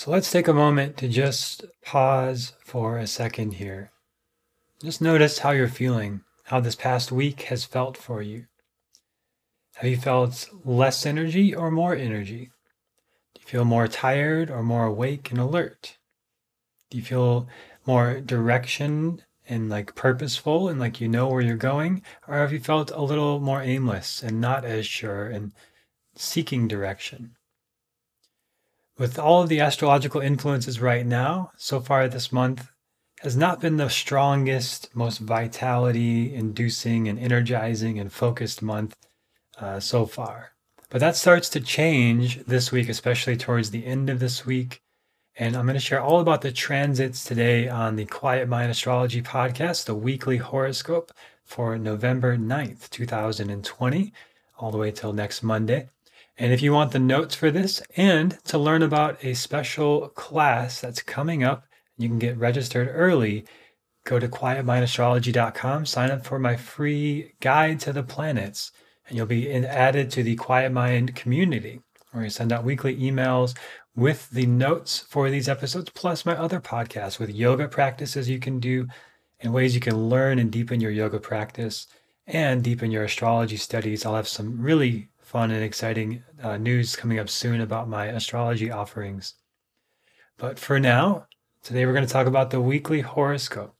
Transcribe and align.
So 0.00 0.10
let's 0.10 0.32
take 0.32 0.48
a 0.48 0.54
moment 0.54 0.96
to 0.96 1.08
just 1.08 1.62
pause 1.84 2.54
for 2.64 2.96
a 2.96 3.06
second 3.06 3.52
here. 3.56 3.92
Just 4.82 5.02
notice 5.02 5.40
how 5.40 5.50
you're 5.50 5.68
feeling, 5.68 6.22
how 6.44 6.58
this 6.58 6.74
past 6.74 7.12
week 7.12 7.42
has 7.42 7.66
felt 7.66 7.98
for 7.98 8.22
you. 8.22 8.46
Have 9.74 9.90
you 9.90 9.98
felt 9.98 10.48
less 10.64 11.04
energy 11.04 11.54
or 11.54 11.70
more 11.70 11.94
energy? 11.94 12.50
Do 13.34 13.42
you 13.42 13.46
feel 13.46 13.66
more 13.66 13.88
tired 13.88 14.50
or 14.50 14.62
more 14.62 14.86
awake 14.86 15.30
and 15.30 15.38
alert? 15.38 15.98
Do 16.88 16.96
you 16.96 17.04
feel 17.04 17.46
more 17.84 18.22
direction 18.22 19.20
and 19.50 19.68
like 19.68 19.94
purposeful 19.94 20.70
and 20.70 20.80
like 20.80 21.02
you 21.02 21.08
know 21.08 21.28
where 21.28 21.42
you're 21.42 21.56
going? 21.56 22.00
Or 22.26 22.38
have 22.38 22.54
you 22.54 22.60
felt 22.60 22.90
a 22.90 23.02
little 23.02 23.38
more 23.38 23.60
aimless 23.60 24.22
and 24.22 24.40
not 24.40 24.64
as 24.64 24.86
sure 24.86 25.26
and 25.26 25.52
seeking 26.14 26.68
direction? 26.68 27.36
With 29.00 29.18
all 29.18 29.42
of 29.42 29.48
the 29.48 29.60
astrological 29.60 30.20
influences 30.20 30.80
right 30.80 31.06
now, 31.06 31.52
so 31.56 31.80
far 31.80 32.06
this 32.06 32.30
month 32.30 32.70
has 33.20 33.34
not 33.34 33.58
been 33.58 33.78
the 33.78 33.88
strongest, 33.88 34.94
most 34.94 35.18
vitality 35.20 36.34
inducing 36.34 37.08
and 37.08 37.18
energizing 37.18 37.98
and 37.98 38.12
focused 38.12 38.60
month 38.60 38.94
uh, 39.58 39.80
so 39.80 40.04
far. 40.04 40.52
But 40.90 41.00
that 41.00 41.16
starts 41.16 41.48
to 41.48 41.60
change 41.60 42.44
this 42.44 42.70
week, 42.70 42.90
especially 42.90 43.38
towards 43.38 43.70
the 43.70 43.86
end 43.86 44.10
of 44.10 44.20
this 44.20 44.44
week 44.44 44.82
and 45.40 45.56
I'm 45.56 45.64
going 45.64 45.74
to 45.74 45.80
share 45.80 46.02
all 46.02 46.20
about 46.20 46.42
the 46.42 46.52
transits 46.52 47.24
today 47.24 47.66
on 47.66 47.96
the 47.96 48.04
Quietmind 48.04 48.68
Astrology 48.68 49.22
podcast, 49.22 49.86
the 49.86 49.94
weekly 49.94 50.36
horoscope 50.36 51.12
for 51.46 51.78
November 51.78 52.36
9th, 52.36 52.90
2020, 52.90 54.12
all 54.58 54.70
the 54.70 54.76
way 54.76 54.90
till 54.90 55.14
next 55.14 55.42
Monday. 55.42 55.88
And 56.40 56.54
if 56.54 56.62
you 56.62 56.72
want 56.72 56.92
the 56.92 56.98
notes 56.98 57.34
for 57.34 57.50
this 57.50 57.82
and 57.98 58.42
to 58.44 58.56
learn 58.56 58.82
about 58.82 59.22
a 59.22 59.34
special 59.34 60.08
class 60.08 60.80
that's 60.80 61.02
coming 61.02 61.44
up, 61.44 61.66
you 61.98 62.08
can 62.08 62.18
get 62.18 62.38
registered 62.38 62.88
early. 62.90 63.44
Go 64.06 64.18
to 64.18 64.26
quietmindastrology.com, 64.26 65.84
sign 65.84 66.10
up 66.10 66.24
for 66.24 66.38
my 66.38 66.56
free 66.56 67.34
guide 67.40 67.78
to 67.80 67.92
the 67.92 68.02
planets, 68.02 68.72
and 69.06 69.18
you'll 69.18 69.26
be 69.26 69.52
added 69.52 70.10
to 70.12 70.22
the 70.22 70.34
Quietmind 70.36 71.14
community 71.14 71.82
where 72.12 72.24
I 72.24 72.28
send 72.28 72.52
out 72.52 72.64
weekly 72.64 72.96
emails 72.96 73.54
with 73.94 74.30
the 74.30 74.46
notes 74.46 75.00
for 75.00 75.28
these 75.28 75.46
episodes, 75.46 75.90
plus 75.90 76.24
my 76.24 76.34
other 76.34 76.58
podcasts 76.58 77.18
with 77.18 77.28
yoga 77.28 77.68
practices 77.68 78.30
you 78.30 78.38
can 78.38 78.60
do 78.60 78.86
and 79.40 79.52
ways 79.52 79.74
you 79.74 79.80
can 79.82 80.08
learn 80.08 80.38
and 80.38 80.50
deepen 80.50 80.80
your 80.80 80.90
yoga 80.90 81.20
practice 81.20 81.86
and 82.26 82.64
deepen 82.64 82.90
your 82.90 83.04
astrology 83.04 83.58
studies. 83.58 84.06
I'll 84.06 84.16
have 84.16 84.26
some 84.26 84.58
really 84.58 85.09
fun 85.30 85.52
and 85.52 85.62
exciting 85.62 86.20
uh, 86.42 86.56
news 86.56 86.96
coming 86.96 87.20
up 87.20 87.28
soon 87.28 87.60
about 87.60 87.88
my 87.88 88.06
astrology 88.06 88.68
offerings. 88.68 89.34
But 90.36 90.58
for 90.58 90.80
now, 90.80 91.28
today 91.62 91.86
we're 91.86 91.92
going 91.92 92.04
to 92.04 92.12
talk 92.12 92.26
about 92.26 92.50
the 92.50 92.60
weekly 92.60 93.00
horoscope. 93.00 93.76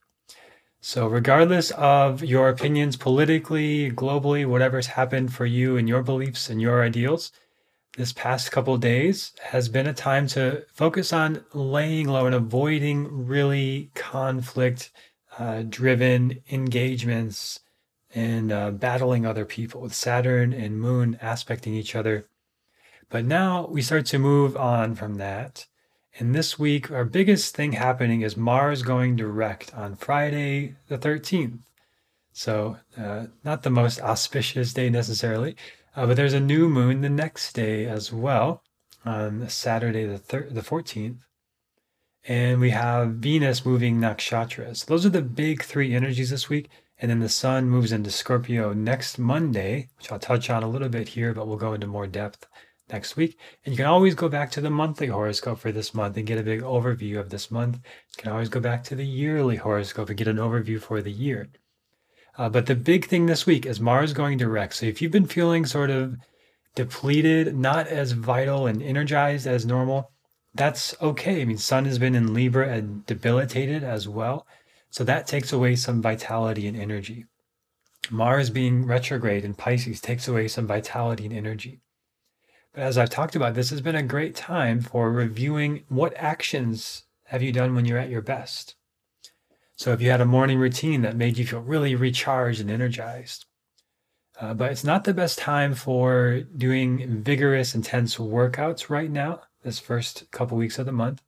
So, 0.81 1.09
regardless 1.09 1.73
of 1.73 2.23
your 2.23 2.51
opinions 2.51 2.97
politically, 2.97 3.91
globally, 3.91 4.47
whatever's 4.47 4.87
happened 4.87 5.35
for 5.35 5.45
you 5.45 5.77
and 5.77 5.89
your 5.89 6.05
beliefs 6.05 6.51
and 6.51 6.63
your 6.63 6.85
ideals, 6.85 7.33
this 7.97 8.13
past 8.13 8.53
couple 8.53 8.77
days 8.77 9.33
has 9.43 9.69
been 9.69 9.89
a 9.89 9.93
time 9.93 10.29
to 10.29 10.65
focus 10.73 11.13
on 11.13 11.45
laying 11.53 12.07
low 12.07 12.27
and 12.27 12.35
avoiding 12.37 13.27
really 13.27 13.91
conflict 13.97 14.93
uh, 15.37 15.65
driven 15.69 16.41
engagements 16.53 17.59
and 18.15 18.51
uh, 18.51 18.71
battling 18.71 19.25
other 19.25 19.45
people 19.45 19.81
with 19.81 19.95
Saturn 19.95 20.53
and 20.53 20.81
Moon 20.81 21.19
aspecting 21.21 21.75
each 21.75 21.95
other. 21.95 22.27
But 23.09 23.25
now 23.25 23.67
we 23.67 23.83
start 23.83 24.07
to 24.07 24.19
move 24.19 24.57
on 24.57 24.95
from 24.95 25.17
that. 25.17 25.67
And 26.19 26.35
this 26.35 26.59
week, 26.59 26.91
our 26.91 27.05
biggest 27.05 27.55
thing 27.55 27.73
happening 27.73 28.23
is 28.23 28.37
Mars 28.37 28.83
going 28.83 29.17
direct 29.17 29.73
on 29.75 29.97
Friday 29.97 30.77
the 30.89 30.99
13th. 30.99 31.61
So, 32.33 32.79
uh, 32.97 33.27
not 33.45 33.63
the 33.63 33.71
most 33.71 34.01
auspicious 34.01 34.73
day 34.73 34.91
necessarily, 34.91 35.57
uh, 35.97 36.07
but 36.07 36.17
there's 36.17 36.33
a 36.33 36.41
new 36.41 36.69
moon 36.69 37.01
the 37.01 37.09
next 37.09 37.53
day 37.53 37.87
as 37.87 38.13
well, 38.13 38.63
on 39.05 39.49
Saturday 39.49 40.05
the 40.05 40.19
thir- 40.19 40.49
the 40.51 40.63
14th. 40.63 41.19
And 42.25 42.61
we 42.61 42.71
have 42.71 43.15
Venus 43.15 43.65
moving 43.65 43.99
nakshatras. 43.99 44.85
Those 44.85 45.07
are 45.07 45.11
the 45.11 45.23
big 45.23 45.63
three 45.63 45.95
energies 45.95 46.31
this 46.31 46.49
week. 46.49 46.69
And 47.01 47.11
then 47.11 47.21
the 47.21 47.31
sun 47.31 47.71
moves 47.71 47.93
into 47.93 48.11
Scorpio 48.11 48.75
next 48.75 49.19
Monday, 49.19 49.89
which 49.97 50.13
I'll 50.13 50.19
touch 50.19 50.51
on 50.51 50.63
a 50.63 50.69
little 50.69 50.91
bit 50.91 51.09
here, 51.09 51.33
but 51.33 51.49
we'll 51.49 51.57
go 51.57 51.73
into 51.73 51.87
more 51.87 52.07
depth 52.07 52.47
next 52.93 53.17
week. 53.17 53.39
And 53.65 53.73
you 53.73 53.77
can 53.79 53.87
always 53.87 54.15
go 54.15 54.29
back 54.29 54.51
to 54.53 54.61
the 54.61 54.69
monthly 54.69 55.07
horoscope 55.07 55.59
for 55.59 55.73
this 55.73 55.95
month 55.95 56.19
and 56.19 56.27
get 56.27 56.39
a 56.39 56.43
big 56.43 56.61
overview 56.61 57.19
of 57.19 57.31
this 57.31 57.51
month. 57.51 57.77
You 57.77 58.23
can 58.23 58.31
always 58.31 58.51
go 58.51 58.61
back 58.61 58.85
to 58.85 58.95
the 58.95 59.07
yearly 59.07 59.57
horoscope 59.57 60.11
and 60.11 60.19
get 60.19 60.29
an 60.29 60.37
overview 60.37 60.79
for 60.79 61.01
the 61.01 61.11
year. 61.11 61.49
Uh, 62.37 62.51
but 62.51 62.67
the 62.67 62.75
big 62.75 63.07
thing 63.07 63.27
this 63.27 63.47
week 63.47 63.65
is 63.65 63.81
Mars 63.81 64.13
going 64.13 64.37
direct. 64.37 64.75
So 64.75 64.87
if 64.87 65.01
you've 65.01 65.11
been 65.11 65.27
feeling 65.27 65.65
sort 65.65 65.89
of 65.91 66.17
depleted, 66.75 67.57
not 67.57 67.87
as 67.87 68.13
vital 68.13 68.67
and 68.67 68.83
energized 68.83 69.47
as 69.47 69.65
normal, 69.65 70.11
that's 70.55 70.95
okay. 71.01 71.41
I 71.41 71.45
mean, 71.45 71.59
Sun 71.59 71.87
has 71.87 71.99
been 71.99 72.15
in 72.15 72.35
Libra 72.35 72.69
and 72.69 73.07
debilitated 73.07 73.83
as 73.85 74.07
well. 74.09 74.47
So 74.91 75.05
that 75.05 75.27
takes 75.27 75.53
away 75.53 75.77
some 75.77 76.03
vitality 76.03 76.67
and 76.67 76.77
energy. 76.77 77.27
Mars 78.11 78.51
being 78.51 78.87
retrograde 78.87 79.45
in 79.45 79.55
Pisces 79.55 80.01
takes 80.01 80.27
away 80.27 80.49
some 80.49 80.67
vitality 80.67 81.27
and 81.27 81.35
energy. 81.35 81.81
But 82.73 82.83
as 82.83 82.99
I've 82.99 83.11
talked 83.11 83.37
about, 83.37 83.55
this 83.55 83.71
has 83.71 83.81
been 83.81 83.97
a 83.97 84.03
great 84.03 84.35
time 84.35 84.81
for 84.81 85.11
reviewing 85.11 85.85
what 85.89 86.15
actions 86.17 87.05
have 87.25 87.43
you 87.43 87.53
done 87.53 87.75
when 87.75 87.85
you're 87.85 87.99
at 87.99 88.11
your 88.11 88.23
best. 88.23 88.75
So 89.77 89.93
if 89.93 90.01
you 90.01 90.11
had 90.11 90.21
a 90.21 90.27
morning 90.27 90.59
routine 90.59 91.03
that 91.03 91.17
made 91.17 91.39
you 91.39 91.47
feel 91.47 91.61
really 91.61 91.95
recharged 91.95 92.61
and 92.61 92.71
energized, 92.71 93.47
uh, 94.41 94.55
but 94.55 94.73
it's 94.73 94.85
not 94.85 95.05
the 95.05 95.15
best 95.15 95.39
time 95.39 95.75
for 95.75 96.41
doing 96.57 97.23
vigorous, 97.23 97.75
intense 97.75 98.17
workouts 98.17 98.91
right 98.91 99.11
now, 99.11 99.43
this 99.63 99.79
first 99.79 100.31
couple 100.31 100.57
weeks 100.57 100.79
of 100.79 100.87
the 100.87 100.93
month. 100.93 101.23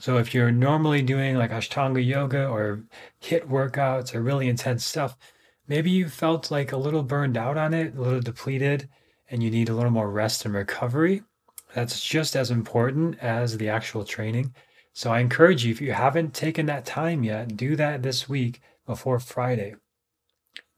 So 0.00 0.18
if 0.18 0.34
you're 0.34 0.50
normally 0.50 1.02
doing 1.02 1.36
like 1.36 1.50
Ashtanga 1.50 2.04
yoga 2.04 2.48
or 2.48 2.84
HIIT 3.22 3.46
workouts 3.46 4.14
or 4.14 4.22
really 4.22 4.48
intense 4.48 4.84
stuff, 4.84 5.16
maybe 5.68 5.90
you 5.90 6.08
felt 6.08 6.50
like 6.50 6.72
a 6.72 6.76
little 6.76 7.02
burned 7.02 7.36
out 7.36 7.56
on 7.56 7.74
it, 7.74 7.94
a 7.94 8.00
little 8.00 8.20
depleted, 8.20 8.88
and 9.30 9.42
you 9.42 9.50
need 9.50 9.68
a 9.68 9.74
little 9.74 9.90
more 9.90 10.10
rest 10.10 10.44
and 10.44 10.54
recovery. 10.54 11.22
That's 11.74 12.02
just 12.04 12.36
as 12.36 12.50
important 12.50 13.18
as 13.20 13.56
the 13.56 13.68
actual 13.68 14.04
training. 14.04 14.54
So 14.92 15.10
I 15.10 15.20
encourage 15.20 15.64
you, 15.64 15.72
if 15.72 15.80
you 15.80 15.92
haven't 15.92 16.34
taken 16.34 16.66
that 16.66 16.84
time 16.84 17.22
yet, 17.22 17.56
do 17.56 17.76
that 17.76 18.02
this 18.02 18.28
week 18.28 18.60
before 18.86 19.18
Friday. 19.20 19.76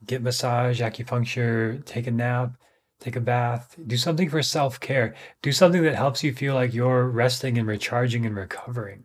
Get 0.05 0.23
massage, 0.23 0.83
acupuncture, 0.83 1.85
take 1.85 2.07
a 2.07 2.11
nap, 2.11 2.57
take 3.01 3.17
a 3.17 3.21
bath, 3.21 3.77
do 3.87 3.97
something 3.97 4.29
for 4.29 4.43
self 4.43 4.81
care. 4.81 5.15
Do 5.43 5.53
something 5.53 5.83
that 5.83 5.95
helps 5.95 6.25
you 6.25 6.33
feel 6.33 6.55
like 6.55 6.75
you're 6.75 7.07
resting 7.09 7.59
and 7.59 7.69
recharging 7.69 8.25
and 8.25 8.37
recovering. 8.37 9.05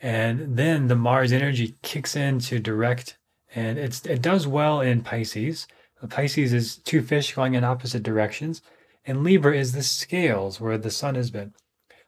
And 0.00 0.56
then 0.56 0.88
the 0.88 0.96
Mars 0.96 1.32
energy 1.32 1.74
kicks 1.82 2.16
in 2.16 2.38
to 2.40 2.58
direct, 2.58 3.18
and 3.54 3.78
it's 3.78 4.04
it 4.06 4.22
does 4.22 4.46
well 4.46 4.80
in 4.80 5.02
Pisces. 5.02 5.66
Pisces 6.08 6.52
is 6.52 6.76
two 6.76 7.02
fish 7.02 7.34
going 7.34 7.54
in 7.54 7.64
opposite 7.64 8.02
directions, 8.02 8.62
and 9.04 9.24
Libra 9.24 9.56
is 9.56 9.72
the 9.72 9.82
scales 9.82 10.60
where 10.60 10.78
the 10.78 10.90
sun 10.90 11.14
has 11.14 11.30
been. 11.30 11.54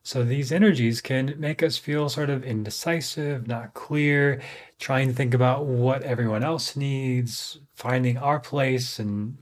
So 0.03 0.25
these 0.25 0.53
energies 0.53 1.01
can 1.01 1.35
make 1.39 1.63
us 1.63 1.77
feel 1.77 2.09
sort 2.09 2.31
of 2.31 2.45
indecisive, 2.45 3.47
not 3.47 3.75
clear, 3.75 4.41
trying 4.79 5.09
to 5.09 5.15
think 5.15 5.35
about 5.35 5.67
what 5.67 6.03
everyone 6.03 6.45
else 6.45 6.77
needs, 6.77 7.59
finding 7.75 8.17
our 8.17 8.39
place 8.39 8.99
and 8.99 9.39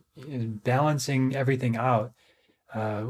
balancing 0.64 1.34
everything 1.34 1.76
out. 1.76 2.12
Uh, 2.74 3.04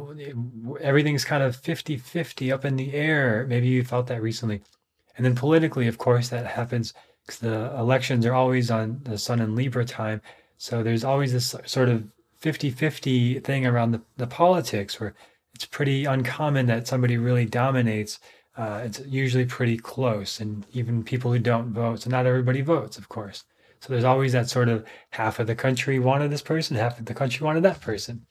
everything's 0.80 1.24
kind 1.24 1.42
of 1.42 1.56
50 1.56 1.96
50 1.96 2.52
up 2.52 2.64
in 2.64 2.76
the 2.76 2.94
air. 2.94 3.46
Maybe 3.48 3.68
you 3.68 3.84
felt 3.84 4.06
that 4.08 4.22
recently. 4.22 4.62
And 5.16 5.24
then 5.24 5.34
politically, 5.34 5.88
of 5.88 5.98
course, 5.98 6.28
that 6.28 6.46
happens 6.46 6.92
because 7.22 7.40
the 7.40 7.74
elections 7.76 8.26
are 8.26 8.34
always 8.34 8.70
on 8.70 9.00
the 9.02 9.18
Sun 9.18 9.40
and 9.40 9.56
Libra 9.56 9.84
time. 9.84 10.20
So 10.58 10.82
there's 10.82 11.04
always 11.04 11.32
this 11.32 11.54
sort 11.64 11.88
of 11.88 12.04
50 12.38 12.70
50 12.70 13.40
thing 13.40 13.66
around 13.66 13.92
the, 13.92 14.02
the 14.16 14.26
politics 14.26 15.00
where 15.00 15.14
it's 15.54 15.64
pretty 15.64 16.04
uncommon 16.04 16.66
that 16.66 16.86
somebody 16.86 17.16
really 17.16 17.46
dominates. 17.46 18.20
Uh, 18.56 18.82
it's 18.84 19.00
usually 19.06 19.44
pretty 19.44 19.76
close, 19.76 20.40
and 20.40 20.64
even 20.72 21.02
people 21.02 21.32
who 21.32 21.38
don't 21.38 21.72
vote. 21.72 22.02
So 22.02 22.10
not 22.10 22.26
everybody 22.26 22.62
votes, 22.62 22.96
of 22.98 23.08
course. 23.08 23.44
So 23.86 23.92
there's 23.92 24.04
always 24.04 24.32
that 24.32 24.50
sort 24.50 24.68
of 24.68 24.84
half 25.10 25.38
of 25.38 25.46
the 25.46 25.54
country 25.54 26.00
wanted 26.00 26.32
this 26.32 26.42
person, 26.42 26.76
half 26.76 26.98
of 26.98 27.04
the 27.04 27.14
country 27.14 27.44
wanted 27.44 27.62
that 27.62 27.80
person. 27.80 28.26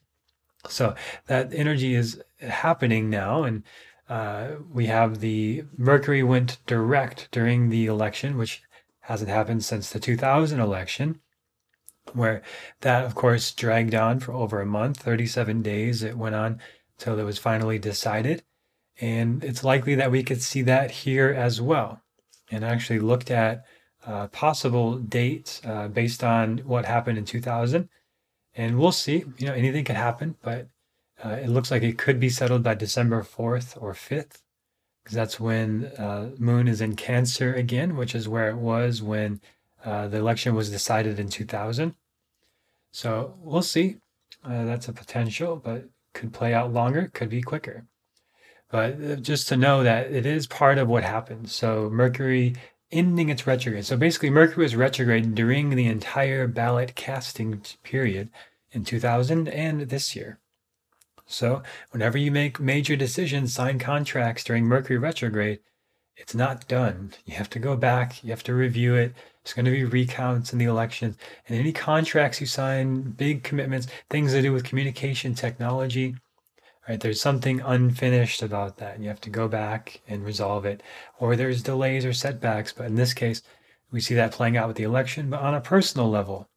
So 0.67 0.95
that 1.27 1.53
energy 1.53 1.95
is 1.95 2.21
happening 2.41 3.09
now, 3.09 3.43
and 3.43 3.63
uh, 4.09 4.47
we 4.69 4.87
have 4.87 5.21
the 5.21 5.63
Mercury 5.77 6.23
went 6.23 6.57
direct 6.67 7.29
during 7.31 7.69
the 7.69 7.85
election, 7.85 8.37
which 8.37 8.63
hasn't 8.99 9.29
happened 9.29 9.63
since 9.63 9.89
the 9.89 9.99
2000 9.99 10.59
election, 10.59 11.21
where 12.11 12.41
that, 12.81 13.05
of 13.05 13.15
course, 13.15 13.53
dragged 13.53 13.95
on 13.95 14.19
for 14.19 14.33
over 14.33 14.59
a 14.59 14.65
month, 14.65 14.97
37 14.97 15.61
days. 15.61 16.03
It 16.03 16.17
went 16.17 16.35
on 16.35 16.59
till 16.97 17.17
it 17.17 17.23
was 17.23 17.39
finally 17.39 17.79
decided. 17.79 18.43
And 18.99 19.41
it's 19.41 19.63
likely 19.63 19.95
that 19.95 20.11
we 20.11 20.21
could 20.21 20.41
see 20.41 20.63
that 20.63 20.91
here 20.91 21.29
as 21.29 21.61
well. 21.61 22.01
And 22.51 22.65
actually 22.65 22.99
looked 22.99 23.31
at 23.31 23.63
uh, 24.05 24.27
possible 24.27 24.97
dates 24.97 25.61
uh, 25.65 25.87
based 25.87 26.23
on 26.23 26.59
what 26.59 26.85
happened 26.85 27.17
in 27.17 27.25
2000. 27.25 27.89
And 28.55 28.79
we'll 28.79 28.91
see. 28.91 29.25
You 29.37 29.47
know, 29.47 29.53
anything 29.53 29.83
could 29.83 29.95
happen, 29.95 30.35
but 30.41 30.67
uh, 31.23 31.29
it 31.29 31.49
looks 31.49 31.71
like 31.71 31.83
it 31.83 31.97
could 31.97 32.19
be 32.19 32.29
settled 32.29 32.63
by 32.63 32.75
December 32.75 33.21
4th 33.21 33.81
or 33.81 33.93
5th, 33.93 34.41
because 35.03 35.15
that's 35.15 35.39
when 35.39 35.85
uh, 35.97 36.31
Moon 36.37 36.67
is 36.67 36.81
in 36.81 36.95
Cancer 36.95 37.53
again, 37.53 37.97
which 37.97 38.15
is 38.15 38.29
where 38.29 38.49
it 38.49 38.57
was 38.57 39.01
when 39.01 39.41
uh, 39.83 40.07
the 40.07 40.17
election 40.17 40.55
was 40.55 40.69
decided 40.69 41.19
in 41.19 41.29
2000. 41.29 41.95
So 42.91 43.35
we'll 43.41 43.61
see. 43.61 43.97
That's 44.47 44.87
a 44.87 44.93
potential, 44.93 45.55
but 45.55 45.89
could 46.13 46.31
play 46.31 46.53
out 46.53 46.71
longer, 46.71 47.09
could 47.13 47.29
be 47.29 47.41
quicker. 47.41 47.85
But 48.69 49.21
just 49.21 49.47
to 49.49 49.57
know 49.57 49.83
that 49.83 50.11
it 50.11 50.25
is 50.25 50.47
part 50.47 50.77
of 50.77 50.87
what 50.87 51.03
happens. 51.03 51.53
So 51.53 51.89
Mercury 51.91 52.55
ending 52.95 53.29
its 53.29 53.45
retrograde. 53.45 53.85
So 53.85 53.97
basically, 53.97 54.29
Mercury 54.29 54.63
was 54.63 54.75
retrograde 54.75 55.35
during 55.35 55.71
the 55.71 55.85
entire 55.85 56.47
ballot 56.47 56.95
casting 56.95 57.61
period 57.83 58.29
in 58.71 58.85
2000 58.85 59.47
and 59.47 59.81
this 59.81 60.15
year. 60.15 60.39
So 61.27 61.63
whenever 61.91 62.17
you 62.17 62.31
make 62.31 62.59
major 62.59 62.95
decisions, 62.95 63.53
sign 63.53 63.79
contracts 63.79 64.43
during 64.43 64.65
Mercury 64.65 64.97
retrograde, 64.97 65.59
it's 66.15 66.35
not 66.35 66.67
done. 66.67 67.13
You 67.25 67.35
have 67.35 67.49
to 67.51 67.59
go 67.59 67.75
back, 67.75 68.23
you 68.23 68.29
have 68.29 68.43
to 68.43 68.53
review 68.53 68.95
it. 68.95 69.13
There's 69.43 69.53
going 69.53 69.65
to 69.65 69.71
be 69.71 69.83
recounts 69.83 70.53
in 70.53 70.59
the 70.59 70.65
elections. 70.65 71.17
And 71.47 71.59
any 71.59 71.73
contracts 71.73 72.39
you 72.39 72.47
sign, 72.47 73.01
big 73.01 73.43
commitments, 73.43 73.87
things 74.09 74.31
to 74.31 74.41
do 74.41 74.53
with 74.53 74.63
communication 74.63 75.35
technology, 75.35 76.15
right? 76.87 76.99
There's 76.99 77.21
something 77.21 77.61
unfinished 77.61 78.41
about 78.41 78.77
that. 78.77 78.95
And 78.95 79.03
you 79.03 79.09
have 79.09 79.21
to 79.21 79.29
go 79.29 79.47
back 79.47 80.01
and 80.07 80.23
resolve 80.23 80.65
it. 80.65 80.81
Or 81.19 81.35
there's 81.35 81.63
delays 81.63 82.05
or 82.05 82.13
setbacks. 82.13 82.71
But 82.71 82.87
in 82.87 82.95
this 82.95 83.13
case, 83.13 83.41
we 83.91 84.01
see 84.01 84.15
that 84.15 84.31
playing 84.31 84.57
out 84.57 84.67
with 84.67 84.77
the 84.77 84.83
election, 84.83 85.29
but 85.29 85.41
on 85.41 85.53
a 85.53 85.61
personal 85.61 86.09
level. 86.09 86.49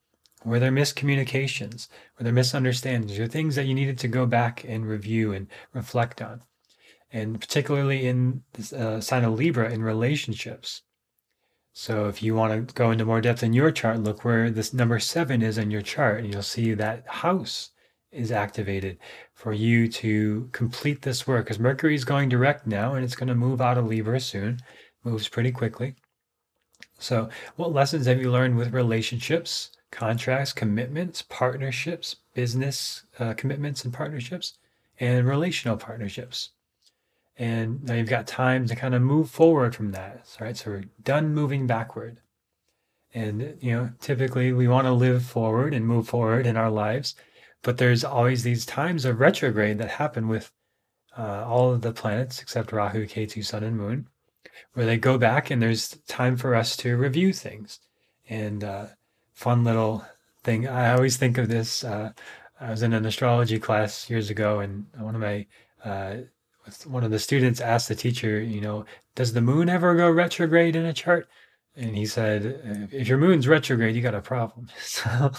Were 0.44 0.60
there 0.60 0.70
miscommunications? 0.70 1.88
Were 2.16 2.24
there 2.24 2.32
misunderstandings? 2.32 3.18
Or 3.18 3.26
things 3.26 3.56
that 3.56 3.66
you 3.66 3.74
needed 3.74 3.98
to 3.98 4.08
go 4.08 4.26
back 4.26 4.64
and 4.66 4.86
review 4.86 5.32
and 5.32 5.48
reflect 5.72 6.22
on? 6.22 6.42
and 7.10 7.40
particularly 7.40 8.06
in 8.06 8.42
the 8.52 8.78
uh, 8.78 9.00
sign 9.00 9.24
of 9.24 9.34
Libra 9.34 9.72
in 9.72 9.82
relationships. 9.82 10.82
So 11.72 12.08
if 12.08 12.22
you 12.22 12.34
want 12.34 12.68
to 12.68 12.74
go 12.74 12.90
into 12.90 13.04
more 13.04 13.20
depth 13.20 13.42
in 13.42 13.52
your 13.52 13.70
chart, 13.70 14.00
look 14.00 14.24
where 14.24 14.50
this 14.50 14.74
number 14.74 14.98
seven 14.98 15.42
is 15.42 15.58
in 15.58 15.70
your 15.70 15.82
chart, 15.82 16.20
and 16.20 16.32
you'll 16.32 16.42
see 16.42 16.74
that 16.74 17.06
house 17.06 17.70
is 18.10 18.32
activated 18.32 18.98
for 19.34 19.52
you 19.52 19.88
to 19.88 20.48
complete 20.52 21.02
this 21.02 21.26
work. 21.26 21.44
Because 21.44 21.58
Mercury 21.58 21.94
is 21.94 22.04
going 22.04 22.28
direct 22.28 22.66
now, 22.66 22.94
and 22.94 23.04
it's 23.04 23.16
going 23.16 23.28
to 23.28 23.34
move 23.34 23.60
out 23.60 23.78
of 23.78 23.86
Libra 23.86 24.20
soon. 24.20 24.60
Moves 25.04 25.28
pretty 25.28 25.52
quickly. 25.52 25.94
So, 26.98 27.28
what 27.56 27.72
lessons 27.72 28.06
have 28.06 28.20
you 28.20 28.30
learned 28.30 28.56
with 28.56 28.72
relationships, 28.72 29.70
contracts, 29.90 30.52
commitments, 30.52 31.22
partnerships, 31.22 32.16
business 32.34 33.04
uh, 33.18 33.34
commitments 33.34 33.84
and 33.84 33.94
partnerships, 33.94 34.58
and 34.98 35.26
relational 35.26 35.76
partnerships? 35.76 36.50
And 37.36 37.84
now 37.84 37.94
you've 37.94 38.08
got 38.08 38.26
time 38.26 38.66
to 38.66 38.74
kind 38.74 38.94
of 38.94 39.02
move 39.02 39.30
forward 39.30 39.76
from 39.76 39.92
that. 39.92 40.26
Right. 40.40 40.56
So 40.56 40.72
we're 40.72 40.84
done 41.02 41.34
moving 41.34 41.68
backward. 41.68 42.20
And, 43.14 43.56
you 43.60 43.72
know, 43.72 43.90
typically 44.00 44.52
we 44.52 44.68
want 44.68 44.86
to 44.86 44.92
live 44.92 45.24
forward 45.24 45.72
and 45.72 45.86
move 45.86 46.08
forward 46.08 46.46
in 46.46 46.56
our 46.56 46.70
lives. 46.70 47.14
But 47.62 47.78
there's 47.78 48.04
always 48.04 48.42
these 48.42 48.64
times 48.64 49.04
of 49.04 49.20
retrograde 49.20 49.78
that 49.78 49.90
happen 49.90 50.28
with 50.28 50.52
uh, 51.16 51.44
all 51.46 51.72
of 51.72 51.82
the 51.82 51.92
planets 51.92 52.40
except 52.40 52.72
Rahu, 52.72 53.06
Ketu, 53.06 53.44
Sun, 53.44 53.64
and 53.64 53.76
Moon, 53.76 54.08
where 54.74 54.86
they 54.86 54.96
go 54.96 55.18
back 55.18 55.50
and 55.50 55.60
there's 55.60 55.98
time 56.06 56.36
for 56.36 56.54
us 56.54 56.76
to 56.78 56.96
review 56.96 57.32
things. 57.32 57.80
And 58.28 58.62
uh, 58.62 58.86
fun 59.32 59.64
little 59.64 60.04
thing. 60.44 60.68
I 60.68 60.92
always 60.92 61.16
think 61.16 61.38
of 61.38 61.48
this. 61.48 61.82
Uh, 61.82 62.12
I 62.60 62.70
was 62.70 62.82
in 62.82 62.92
an 62.92 63.06
astrology 63.06 63.58
class 63.58 64.10
years 64.10 64.30
ago, 64.30 64.60
and 64.60 64.86
one 64.96 65.14
of 65.14 65.20
my 65.20 65.46
uh, 65.84 66.16
one 66.86 67.04
of 67.04 67.10
the 67.10 67.18
students 67.18 67.60
asked 67.60 67.88
the 67.88 67.94
teacher, 67.94 68.40
you 68.40 68.60
know, 68.60 68.84
does 69.14 69.32
the 69.32 69.40
moon 69.40 69.68
ever 69.68 69.94
go 69.94 70.10
retrograde 70.10 70.76
in 70.76 70.84
a 70.84 70.92
chart? 70.92 71.28
And 71.76 71.96
he 71.96 72.06
said, 72.06 72.88
if 72.92 73.08
your 73.08 73.18
moon's 73.18 73.46
retrograde, 73.46 73.94
you 73.94 74.02
got 74.02 74.14
a 74.14 74.20
problem. 74.20 74.68
So, 74.80 75.32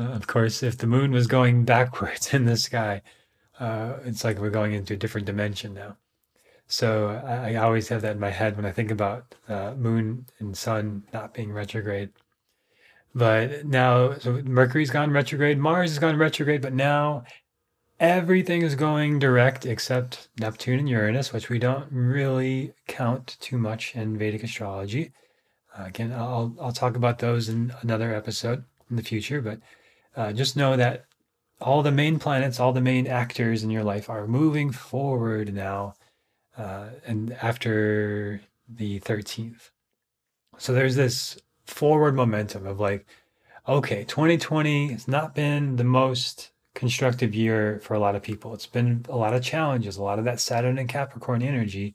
uh, 0.00 0.12
of 0.12 0.26
course, 0.26 0.62
if 0.62 0.78
the 0.78 0.86
moon 0.86 1.12
was 1.12 1.26
going 1.26 1.64
backwards 1.76 2.32
in 2.32 2.46
the 2.46 2.56
sky, 2.56 3.02
uh, 3.58 3.98
it's 4.04 4.24
like 4.24 4.38
we're 4.38 4.50
going 4.50 4.72
into 4.72 4.94
a 4.94 4.96
different 4.96 5.26
dimension 5.26 5.74
now. 5.74 5.96
So 6.66 7.08
I, 7.24 7.52
I 7.52 7.54
always 7.56 7.88
have 7.88 8.02
that 8.02 8.12
in 8.12 8.20
my 8.20 8.30
head 8.30 8.56
when 8.56 8.64
I 8.64 8.72
think 8.72 8.90
about 8.90 9.34
uh, 9.48 9.74
moon 9.76 10.26
and 10.38 10.56
sun 10.56 11.02
not 11.12 11.34
being 11.34 11.52
retrograde. 11.52 12.10
But 13.14 13.66
now, 13.66 14.14
so 14.14 14.40
Mercury's 14.44 14.90
gone 14.90 15.10
retrograde, 15.10 15.58
Mars 15.58 15.90
has 15.90 15.98
gone 15.98 16.16
retrograde, 16.16 16.62
but 16.62 16.72
now 16.72 17.24
everything 17.98 18.62
is 18.62 18.76
going 18.76 19.18
direct 19.18 19.66
except 19.66 20.28
Neptune 20.38 20.78
and 20.78 20.88
Uranus, 20.88 21.32
which 21.32 21.50
we 21.50 21.58
don't 21.58 21.88
really 21.90 22.72
count 22.86 23.36
too 23.40 23.58
much 23.58 23.94
in 23.96 24.16
Vedic 24.16 24.44
astrology. 24.44 25.12
Uh, 25.76 25.84
again, 25.84 26.12
I'll 26.12 26.56
I'll 26.60 26.72
talk 26.72 26.96
about 26.96 27.18
those 27.18 27.48
in 27.48 27.74
another 27.82 28.14
episode 28.14 28.64
in 28.88 28.96
the 28.96 29.02
future, 29.02 29.42
but 29.42 29.60
uh, 30.16 30.32
just 30.32 30.56
know 30.56 30.76
that 30.76 31.06
all 31.60 31.82
the 31.82 31.92
main 31.92 32.18
planets, 32.18 32.58
all 32.58 32.72
the 32.72 32.80
main 32.80 33.06
actors 33.06 33.62
in 33.62 33.70
your 33.70 33.84
life 33.84 34.08
are 34.08 34.26
moving 34.26 34.72
forward 34.72 35.52
now, 35.54 35.94
uh, 36.56 36.86
and 37.06 37.32
after 37.42 38.40
the 38.68 38.98
thirteenth. 39.00 39.70
So 40.58 40.72
there's 40.72 40.96
this 40.96 41.38
forward 41.66 42.14
momentum 42.14 42.66
of 42.66 42.80
like, 42.80 43.06
okay, 43.68 44.04
2020 44.04 44.88
has 44.88 45.08
not 45.08 45.34
been 45.34 45.76
the 45.76 45.84
most 45.84 46.50
constructive 46.74 47.34
year 47.34 47.80
for 47.82 47.94
a 47.94 47.98
lot 47.98 48.14
of 48.14 48.22
people. 48.22 48.54
It's 48.54 48.66
been 48.66 49.04
a 49.08 49.16
lot 49.16 49.34
of 49.34 49.42
challenges, 49.42 49.96
a 49.96 50.02
lot 50.02 50.18
of 50.18 50.24
that 50.24 50.40
Saturn 50.40 50.78
and 50.78 50.88
Capricorn 50.88 51.42
energy. 51.42 51.94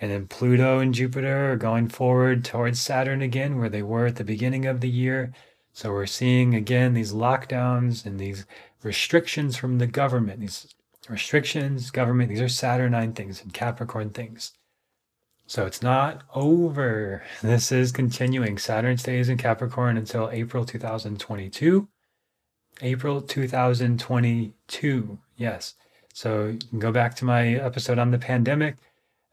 And 0.00 0.10
then 0.10 0.26
Pluto 0.26 0.80
and 0.80 0.92
Jupiter 0.92 1.52
are 1.52 1.56
going 1.56 1.88
forward 1.88 2.44
towards 2.44 2.80
Saturn 2.80 3.22
again, 3.22 3.58
where 3.58 3.68
they 3.68 3.82
were 3.82 4.06
at 4.06 4.16
the 4.16 4.24
beginning 4.24 4.66
of 4.66 4.80
the 4.80 4.90
year. 4.90 5.32
So 5.74 5.92
we're 5.92 6.06
seeing 6.06 6.54
again 6.54 6.94
these 6.94 7.12
lockdowns 7.12 8.06
and 8.06 8.18
these 8.18 8.46
restrictions 8.84 9.56
from 9.56 9.78
the 9.78 9.88
government. 9.88 10.38
These 10.38 10.72
restrictions, 11.08 11.90
government, 11.90 12.28
these 12.30 12.40
are 12.40 12.48
Saturnine 12.48 13.12
things 13.12 13.42
and 13.42 13.52
Capricorn 13.52 14.10
things. 14.10 14.52
So 15.46 15.66
it's 15.66 15.82
not 15.82 16.22
over. 16.32 17.24
This 17.42 17.72
is 17.72 17.90
continuing. 17.90 18.56
Saturn 18.56 18.96
stays 18.96 19.28
in 19.28 19.36
Capricorn 19.36 19.96
until 19.98 20.30
April 20.30 20.64
2022. 20.64 21.88
April 22.80 23.20
2022. 23.20 25.18
Yes. 25.36 25.74
So 26.14 26.46
you 26.46 26.58
can 26.70 26.78
go 26.78 26.92
back 26.92 27.16
to 27.16 27.24
my 27.24 27.54
episode 27.54 27.98
on 27.98 28.12
the 28.12 28.18
pandemic 28.18 28.76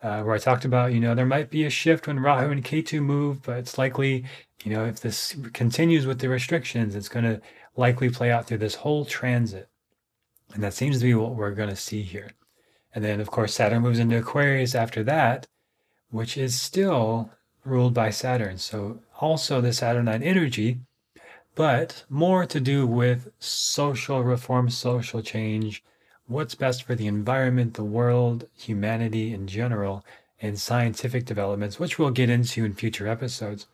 uh, 0.02 0.22
where 0.22 0.36
I 0.36 0.40
talked 0.40 0.66
about, 0.66 0.94
you 0.94 1.00
know, 1.00 1.16
there 1.16 1.26
might 1.26 1.50
be 1.50 1.66
a 1.66 1.70
shift 1.70 2.08
when 2.08 2.20
Rahu 2.20 2.52
and 2.52 2.64
Ketu 2.64 3.02
move, 3.02 3.44
but 3.44 3.58
it's 3.58 3.78
likely, 3.78 4.26
you 4.64 4.74
know, 4.74 4.86
if 4.86 5.00
this 5.00 5.36
continues 5.54 6.06
with 6.06 6.20
the 6.20 6.30
restrictions, 6.30 6.96
it's 6.96 7.10
going 7.10 7.26
to 7.26 7.42
likely 7.76 8.10
play 8.10 8.32
out 8.32 8.48
through 8.48 8.60
this 8.60 8.76
whole 8.76 9.06
transit. 9.06 9.70
And 10.54 10.64
that 10.64 10.74
seems 10.74 11.00
to 11.00 11.06
be 11.06 11.14
what 11.14 11.36
we're 11.36 11.52
going 11.52 11.70
to 11.70 11.76
see 11.76 12.02
here. 12.02 12.32
And 12.94 13.04
then, 13.04 13.22
of 13.22 13.32
course, 13.32 13.54
Saturn 13.54 13.84
moves 13.84 14.00
into 14.00 14.18
Aquarius 14.18 14.76
after 14.76 15.04
that, 15.04 15.48
which 16.10 16.38
is 16.38 16.60
still 16.60 17.30
ruled 17.64 17.94
by 17.94 18.10
Saturn. 18.10 18.58
So 18.58 19.00
also 19.20 19.62
the 19.62 19.72
Saturnine 19.72 20.24
energy 20.24 20.80
but 21.56 22.06
more 22.10 22.46
to 22.46 22.60
do 22.60 22.88
with 22.88 23.32
social 23.40 24.24
reform, 24.24 24.70
social 24.70 25.22
change, 25.22 25.84
what's 26.32 26.56
best 26.56 26.84
for 26.84 26.96
the 26.96 27.08
environment, 27.08 27.76
the 27.76 27.84
world, 27.84 28.46
humanity 28.58 29.34
in 29.34 29.48
general, 29.48 30.06
and 30.42 30.60
scientific 30.60 31.26
developments, 31.26 31.80
which 31.80 32.00
we'll 32.00 32.12
get 32.12 32.30
into 32.30 32.66
in 32.66 32.74
future 32.74 33.08
episodes. 33.08 33.68